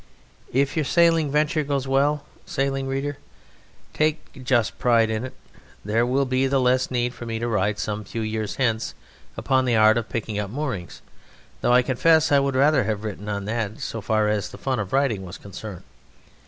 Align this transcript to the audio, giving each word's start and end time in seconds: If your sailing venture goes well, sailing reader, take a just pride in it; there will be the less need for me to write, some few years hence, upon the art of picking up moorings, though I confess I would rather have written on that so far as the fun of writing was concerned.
If 0.51 0.75
your 0.75 0.83
sailing 0.83 1.29
venture 1.29 1.61
goes 1.63 1.87
well, 1.87 2.25
sailing 2.47 2.87
reader, 2.87 3.19
take 3.93 4.19
a 4.35 4.39
just 4.39 4.79
pride 4.79 5.11
in 5.11 5.23
it; 5.23 5.33
there 5.85 6.07
will 6.07 6.25
be 6.25 6.47
the 6.47 6.59
less 6.59 6.89
need 6.89 7.13
for 7.13 7.27
me 7.27 7.37
to 7.37 7.47
write, 7.47 7.77
some 7.77 8.03
few 8.03 8.21
years 8.21 8.55
hence, 8.55 8.95
upon 9.37 9.65
the 9.65 9.75
art 9.75 9.99
of 9.99 10.09
picking 10.09 10.39
up 10.39 10.49
moorings, 10.49 11.03
though 11.61 11.73
I 11.73 11.83
confess 11.83 12.31
I 12.31 12.39
would 12.39 12.55
rather 12.55 12.85
have 12.85 13.03
written 13.03 13.29
on 13.29 13.45
that 13.45 13.79
so 13.81 14.01
far 14.01 14.27
as 14.27 14.49
the 14.49 14.57
fun 14.57 14.79
of 14.79 14.91
writing 14.91 15.23
was 15.23 15.37
concerned. 15.37 15.83